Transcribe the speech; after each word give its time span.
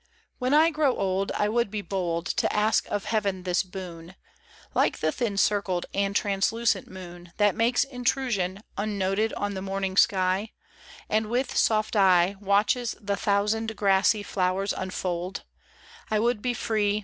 13 0.00 0.12
WHEN 0.40 0.54
I 0.54 0.70
grow 0.70 0.96
old, 0.96 1.30
I 1.36 1.48
would 1.48 1.70
be 1.70 1.82
bold 1.82 2.26
To 2.26 2.52
ask 2.52 2.88
of 2.88 3.04
heaven 3.04 3.44
this 3.44 3.62
boon: 3.62 4.16
Like 4.74 4.98
the 4.98 5.12
thin 5.12 5.36
circled 5.36 5.86
and 5.94 6.16
translucent 6.16 6.90
moon, 6.90 7.30
That 7.36 7.54
makes 7.54 7.84
intrusion 7.84 8.62
Unnoted 8.76 9.32
on 9.34 9.54
the 9.54 9.62
morning 9.62 9.96
sky, 9.96 10.50
And 11.08 11.26
with 11.30 11.56
soft 11.56 11.94
eye 11.94 12.34
Watches 12.40 12.96
the 13.00 13.14
thousand, 13.14 13.76
grassy 13.76 14.24
flowers 14.24 14.72
unfold, 14.72 15.44
I 16.10 16.18
would 16.18 16.42
be 16.42 16.54
free. 16.54 16.96